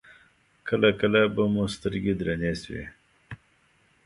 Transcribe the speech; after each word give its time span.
کله 0.67 0.89
کله 0.99 1.21
به 1.35 1.43
مو 1.53 1.63
سترګې 1.75 2.13
درنې 2.19 2.53
شوې. 2.61 2.85